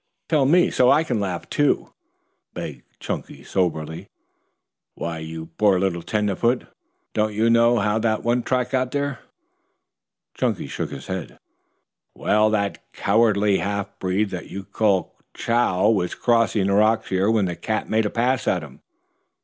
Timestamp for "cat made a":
17.55-18.09